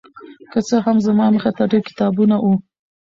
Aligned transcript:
که 0.51 0.59
څه 0.67 0.75
هم 0.85 0.97
زما 1.07 1.25
مخې 1.33 1.51
ته 1.57 1.63
ډېر 1.71 1.81
کتابونه 1.89 2.35
وو 2.39 2.53